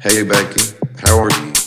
Hey 0.00 0.22
Becky, 0.22 0.60
how 1.00 1.18
are 1.18 1.28
you? 1.28 1.57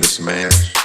This 0.00 0.20
man. 0.20 0.50
Smash. 0.50 0.81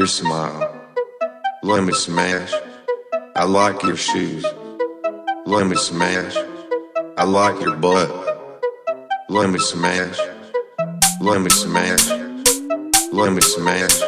Your 0.00 0.06
smile. 0.06 0.88
Let 1.62 1.84
me 1.84 1.92
smash. 1.92 2.54
I 3.36 3.44
like 3.44 3.82
your 3.82 3.98
shoes. 3.98 4.46
Let 5.44 5.66
me 5.66 5.76
smash. 5.76 6.34
I 7.18 7.24
like 7.24 7.60
your 7.60 7.76
butt. 7.76 8.08
Let 9.28 9.50
me 9.50 9.58
smash. 9.58 10.18
Let 11.20 11.42
me 11.42 11.50
smash. 11.50 12.08
Let 13.12 13.32
me 13.34 13.42
smash. 13.42 14.00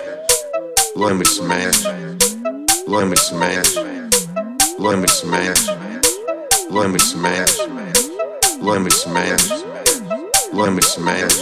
Let 0.97 1.15
me 1.15 1.25
smash. 1.25 1.85
Let 2.87 3.07
me 3.11 3.17
smash. 3.17 3.77
Let 4.79 4.99
me 4.99 5.09
smash. 5.09 5.69
Let 6.71 6.91
me 6.91 6.99
smash. 6.99 7.59
Let 8.63 8.81
me 8.81 8.91
smash. 8.91 9.51
Let 10.55 10.73
me 10.73 10.81
smash. 10.81 11.37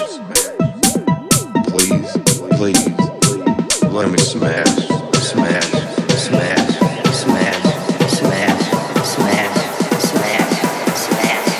Please, 1.69 2.17
please. 2.59 3.10
Let 4.01 4.13
me 4.13 4.17
smash. 4.17 4.67
Smash. 5.13 5.65
Smash. 6.17 6.79
Smash. 7.13 7.61
Smash. 8.09 8.63
Smash. 9.05 9.53
Smash. 10.01 10.49
Smash. 10.97 11.51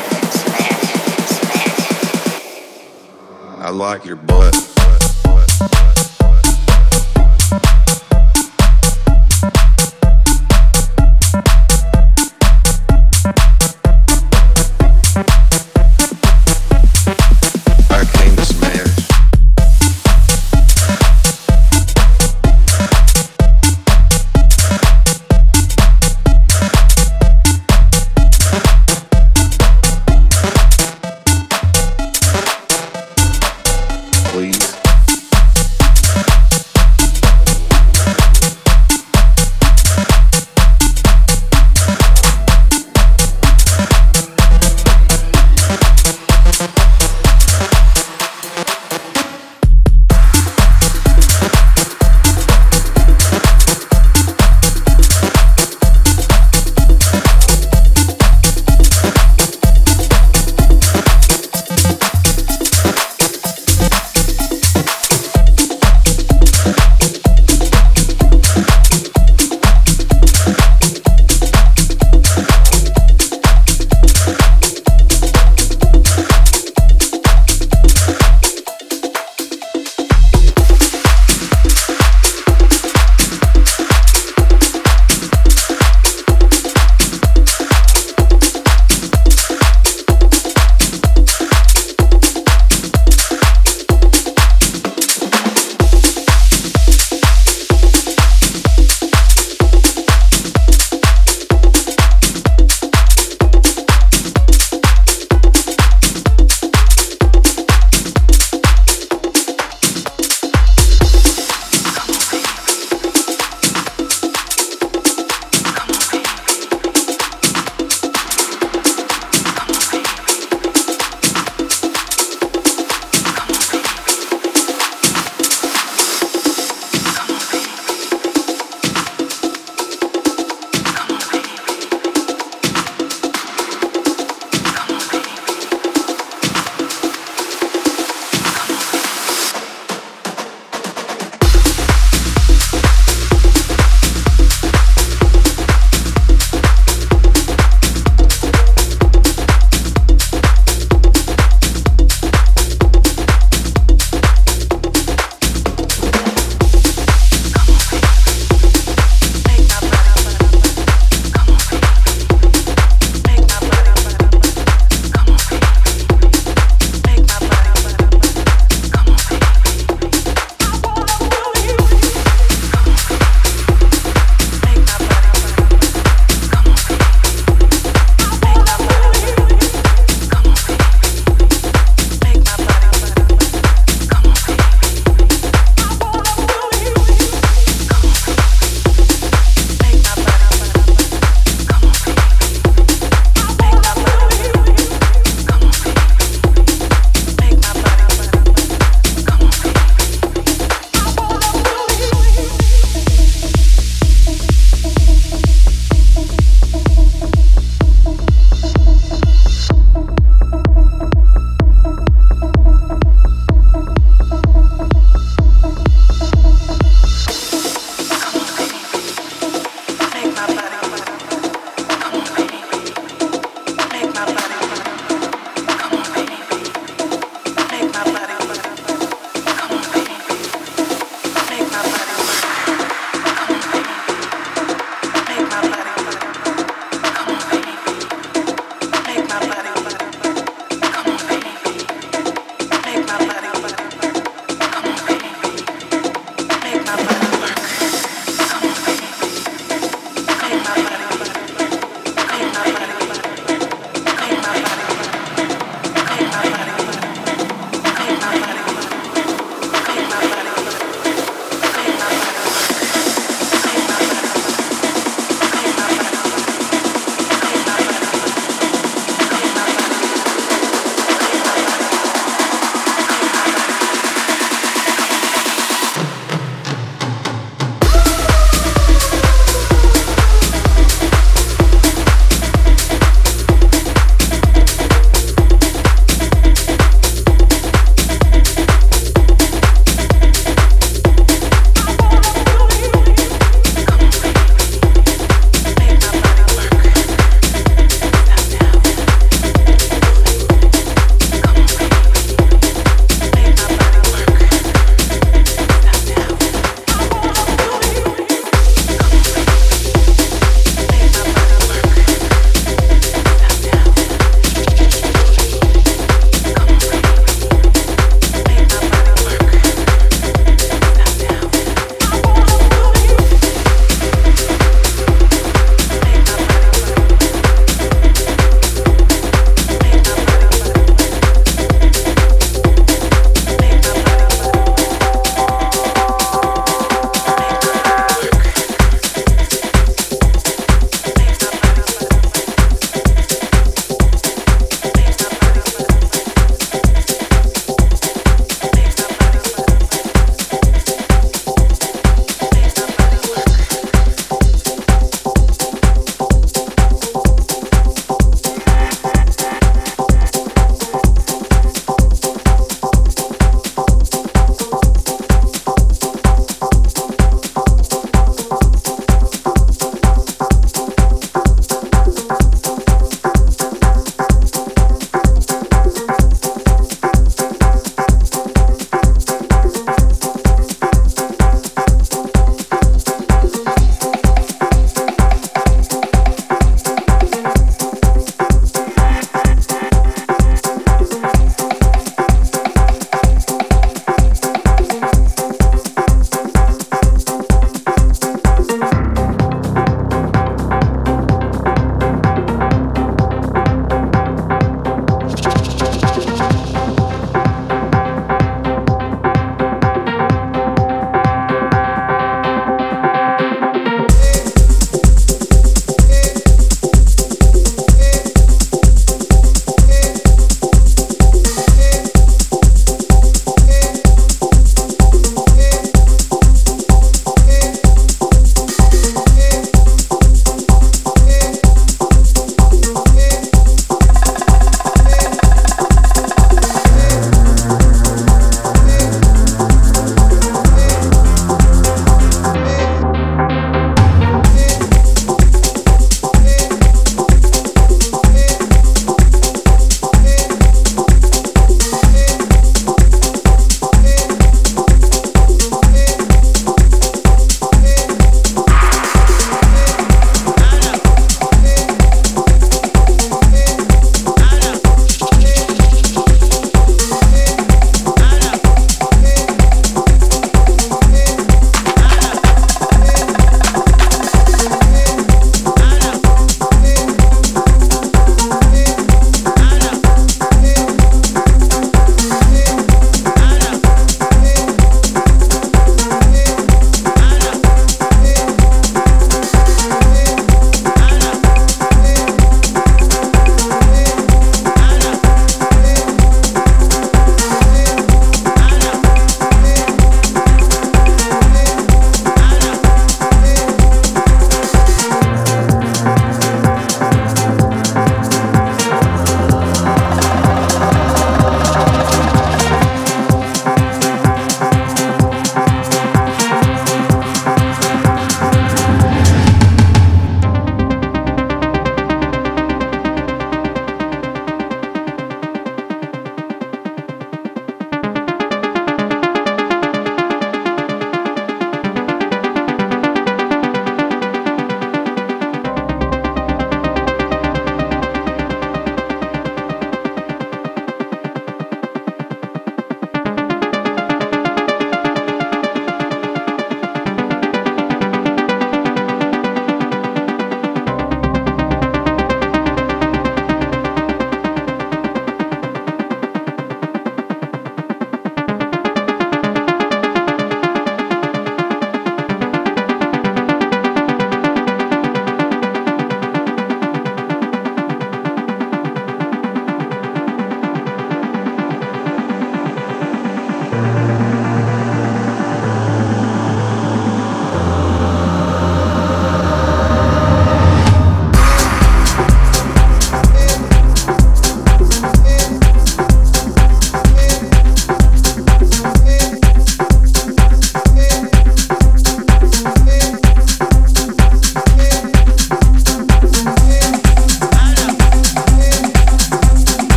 Smash. 1.37 1.85
I 3.59 3.69
like 3.69 4.07
your 4.07 4.17
butt. 4.17 4.70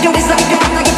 do 0.00 0.12
this, 0.12 0.28
let 0.28 0.38
me 0.38 0.48
do 0.48 0.88
it. 0.88 0.91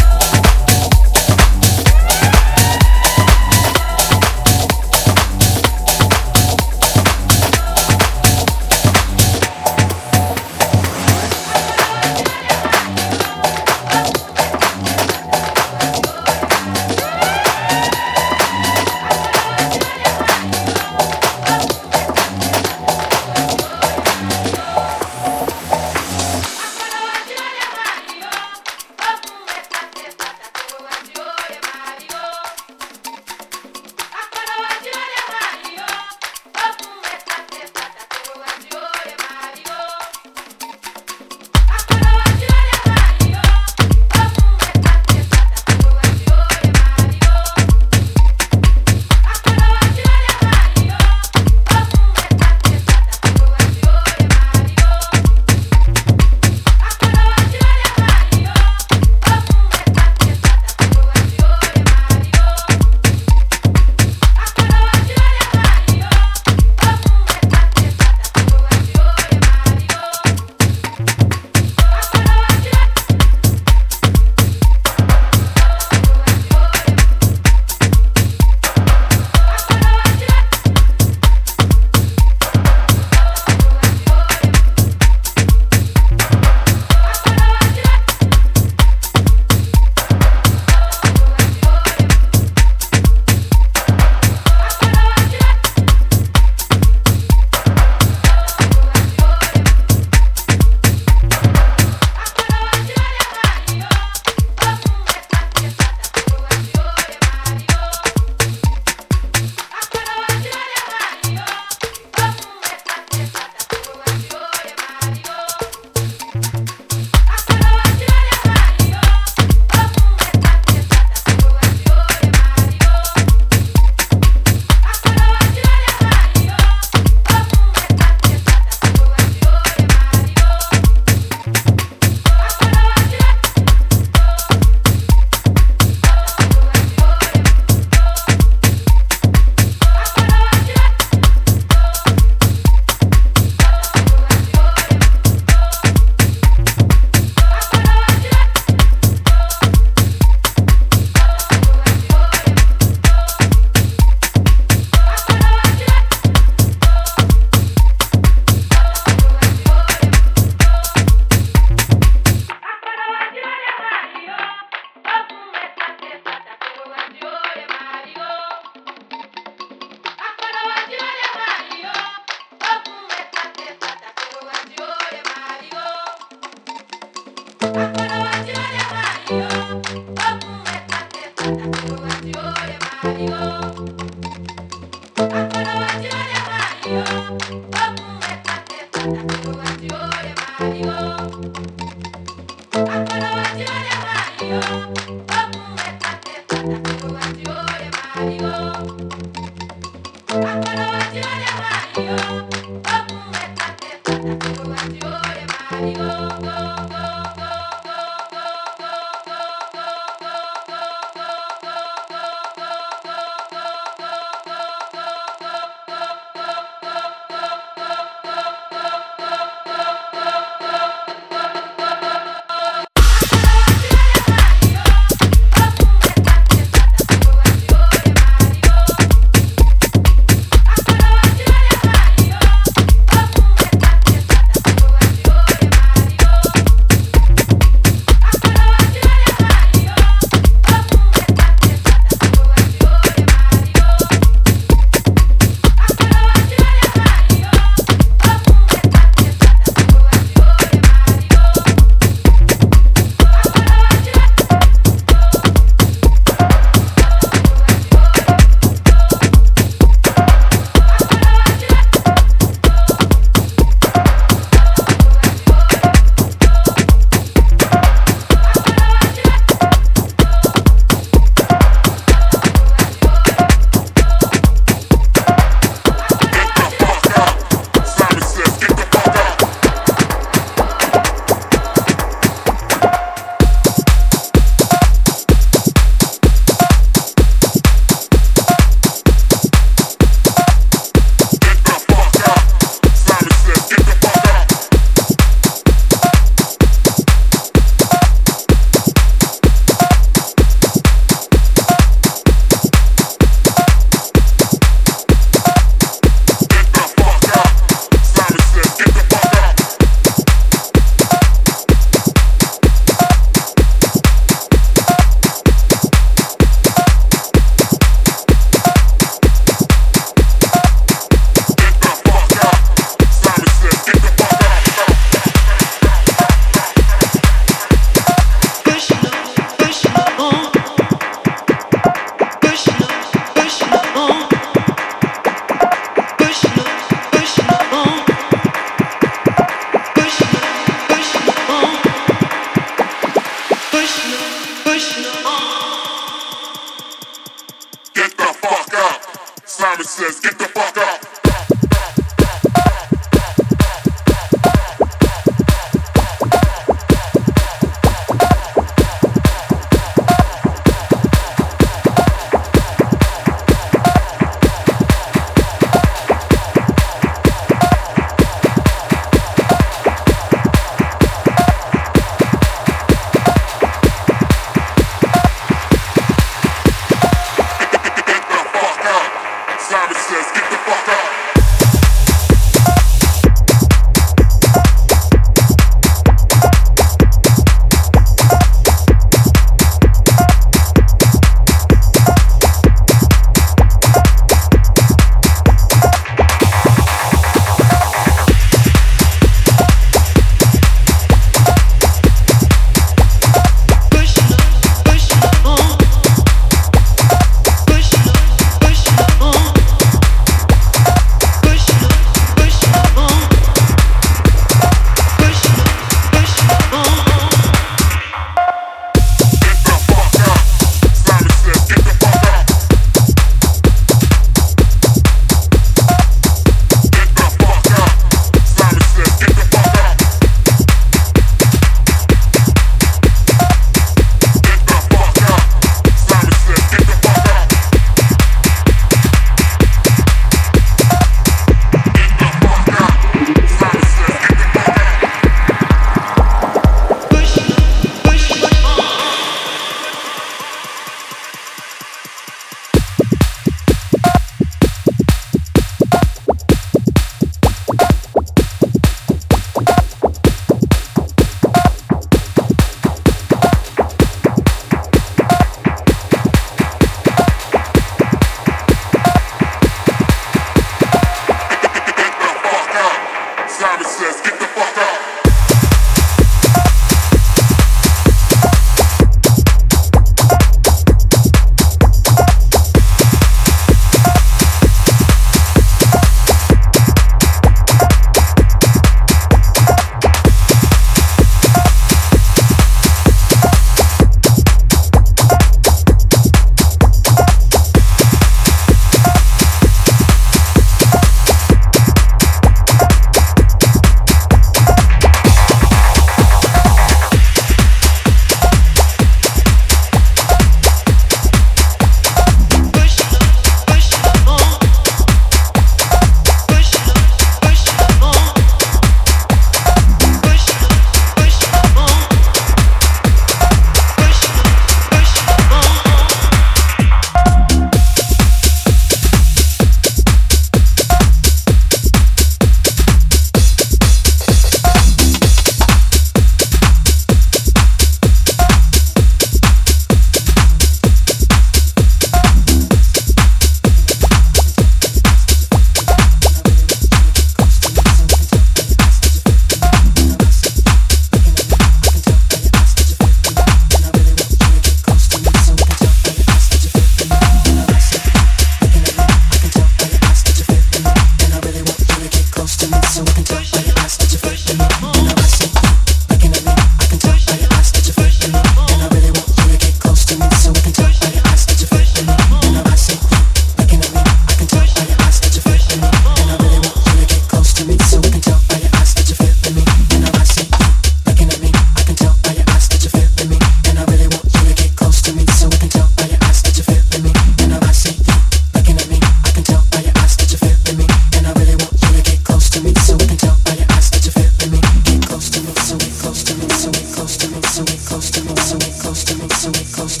so 597.51 597.65
close 597.65 598.09
to 598.09 598.23
me, 598.23 598.33
so 598.37 598.57
close 598.81 599.03
to 599.03 599.17
me, 599.17 599.27
so 599.27 599.51
close 599.75 599.97
to 599.97 600.00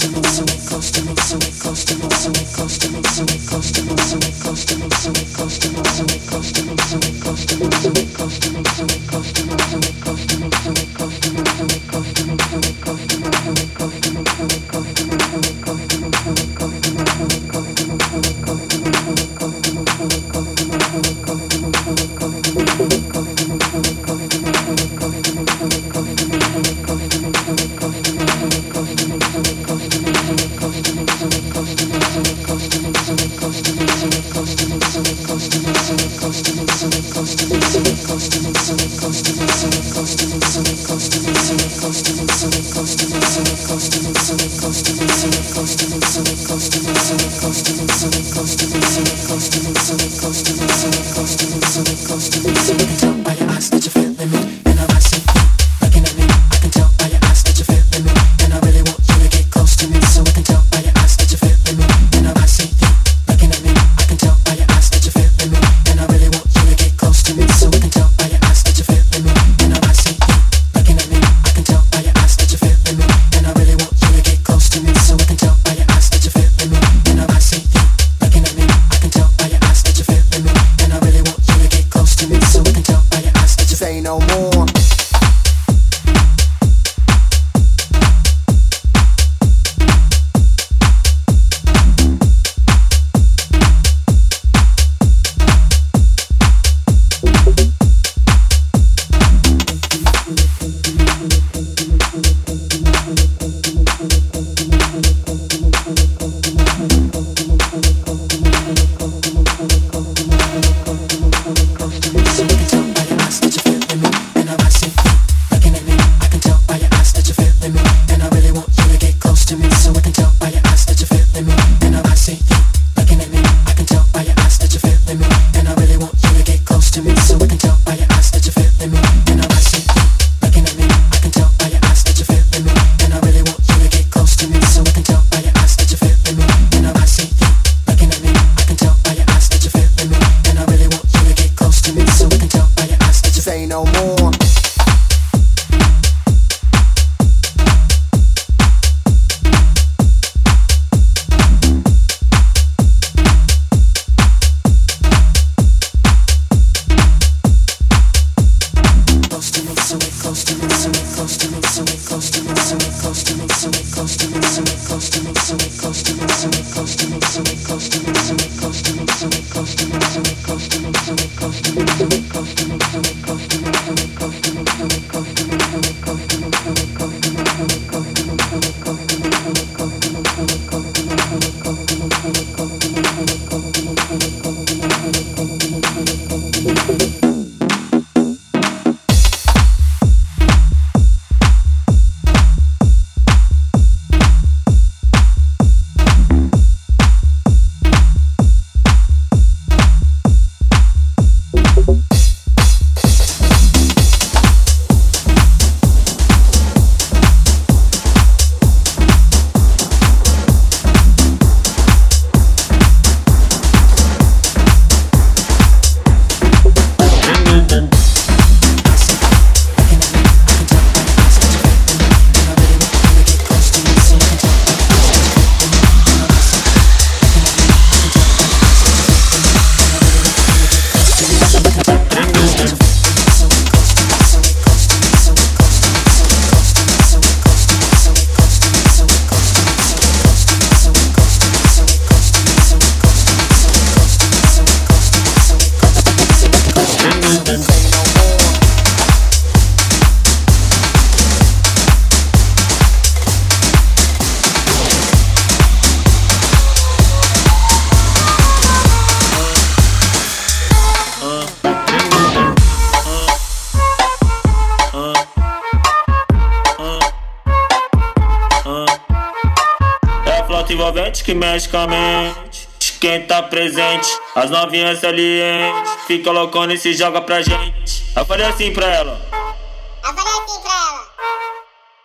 Magicamente. 271.33 272.69
Quem 272.99 273.25
tá 273.25 273.41
presente, 273.41 274.07
as 274.35 274.49
novinhas 274.49 274.99
salientes. 274.99 275.91
Fica 276.05 276.31
loucona 276.31 276.73
e 276.73 276.77
se 276.77 276.93
joga 276.93 277.21
pra 277.21 277.41
gente. 277.41 278.03
Eu 278.15 278.25
falei 278.25 278.45
assim 278.45 278.71
pra 278.71 278.85
ela. 278.87 279.19
Eu 279.31 280.13
falei 280.13 280.33
assim 280.33 280.61
pra 280.61 280.71
ela. 280.71 281.07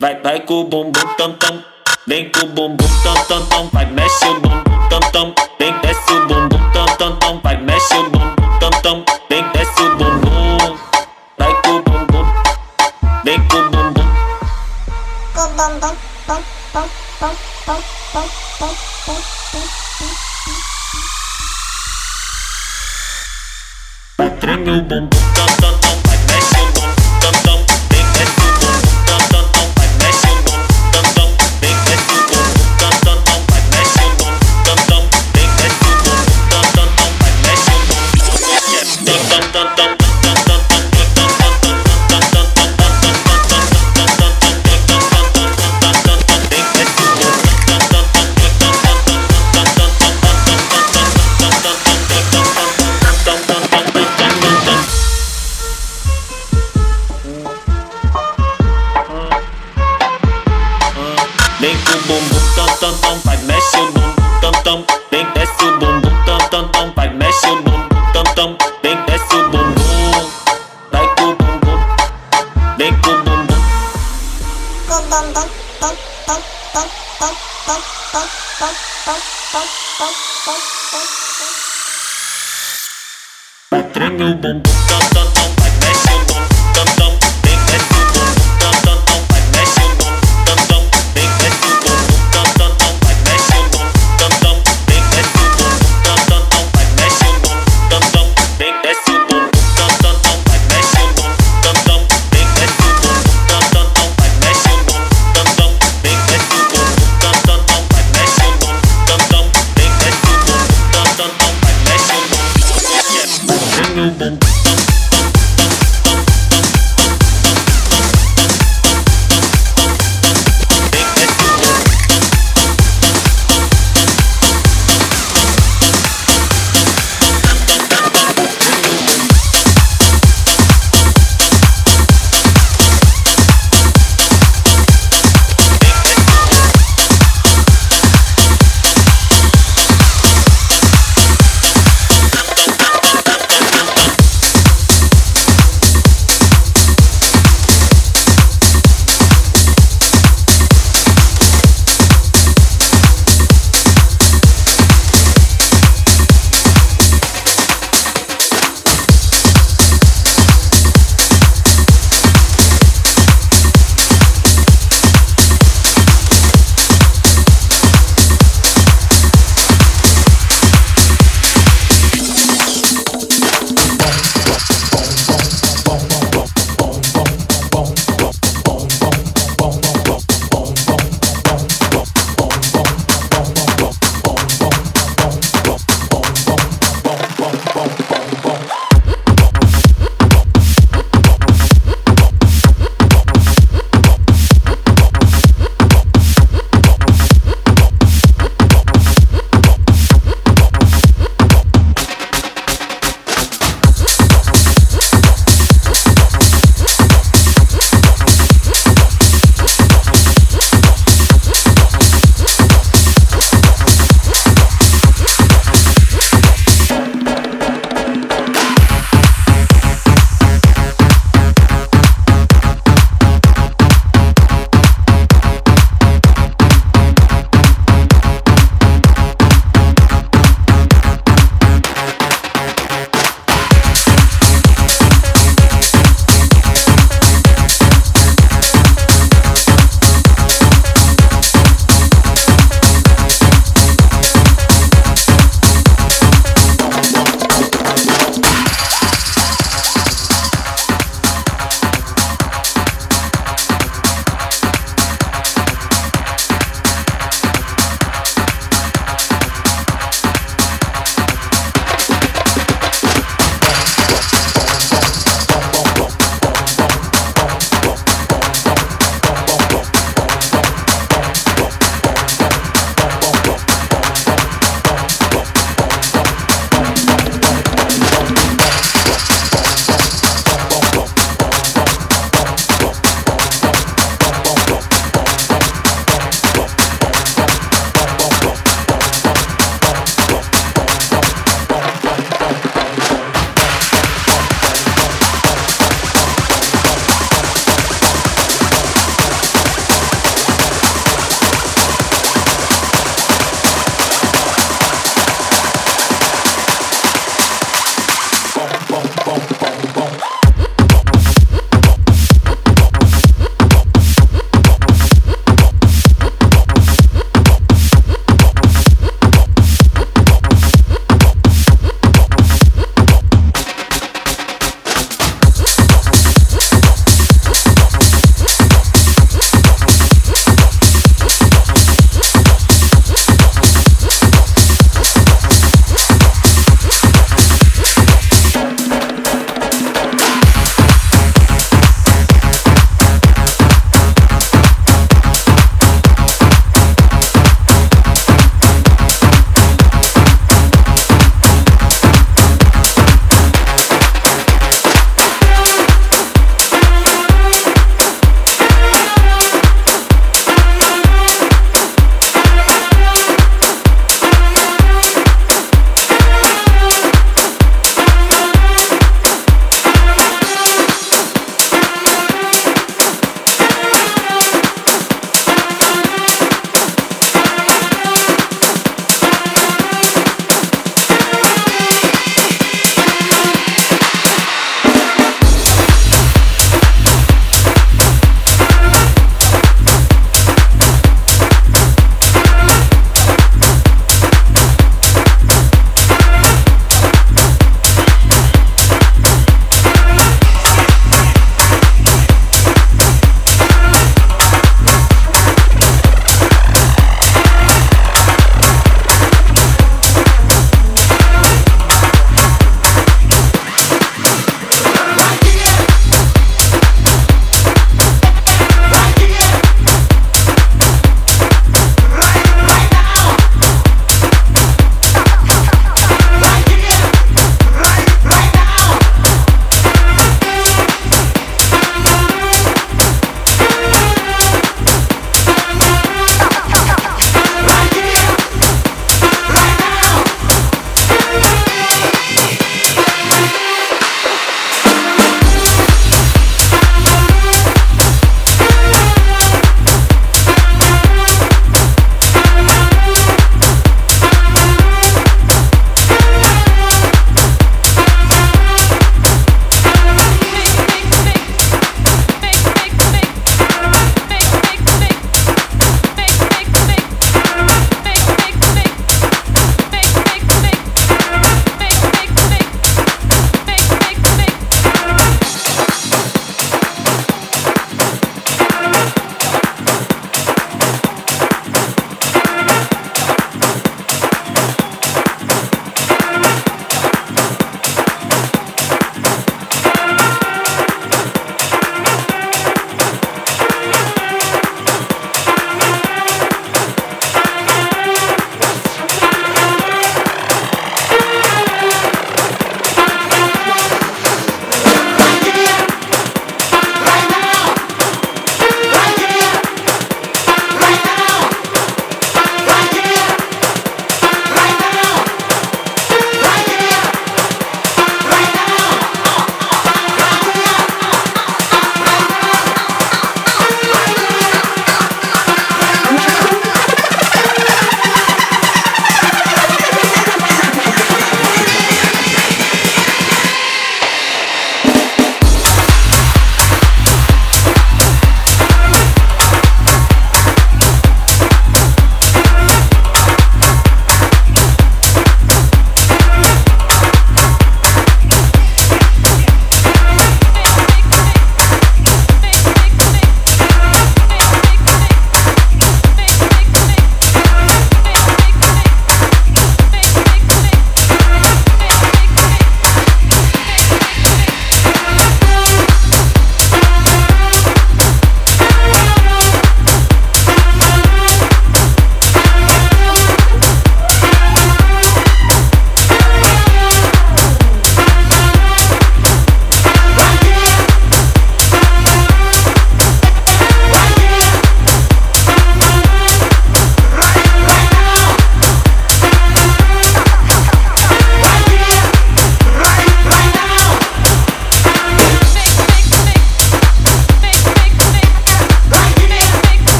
Vai, 0.00 0.20
vai 0.20 0.40
com 0.40 0.54
o 0.54 0.64
bumbum 0.64 1.14
tam 1.16 1.32
tam. 1.34 1.64
Vem 2.06 2.30
com 2.30 2.40
o 2.40 2.48
bumbum 2.48 2.88
tam 3.04 3.24
tam 3.26 3.46
tam. 3.46 3.68
Vai, 3.72 3.86
mexe 3.86 4.24
o 4.26 4.40
bumbum 4.40 4.88
tam 4.88 5.00
tam. 5.12 5.34
Vem, 5.58 5.72
desce 5.80 6.12
o 6.12 6.26
bumbum 6.26 6.72
tam 6.72 6.86
tam 6.96 7.16
tam. 7.16 7.40
Vai, 7.40 7.56
mexe 7.56 7.94
o 7.94 8.10
bumbum 8.10 8.29
boom 24.70 24.86
boom 24.88 25.08
boom. 25.08 25.59